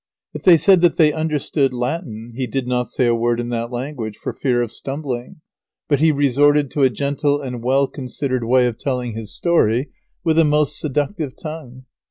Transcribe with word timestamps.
]If 0.33 0.41
they 0.41 0.57
said 0.57 0.81
that 0.81 0.97
they 0.97 1.13
understood 1.13 1.73
Latin, 1.73 2.31
he 2.35 2.47
did 2.47 2.65
not 2.67 2.87
say 2.89 3.05
a 3.05 3.13
word 3.13 3.39
in 3.39 3.49
that 3.49 3.71
language, 3.71 4.17
for 4.17 4.33
fear 4.33 4.63
of 4.63 4.71
stumbling, 4.71 5.41
but 5.87 5.99
he 5.99 6.11
resorted 6.11 6.75
a 6.75 6.89
gentle 6.89 7.39
and 7.39 7.61
well 7.63 7.85
considered 7.85 8.43
way 8.43 8.65
of 8.65 8.79
telling 8.79 9.13
his 9.13 9.31
story, 9.35 9.91
with 10.23 10.39
a 10.39 10.43
most 10.43 10.79
seductive 10.79 11.33
tongue. 11.37 11.85